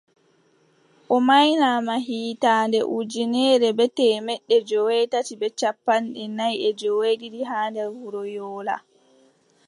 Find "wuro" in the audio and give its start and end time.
7.97-8.21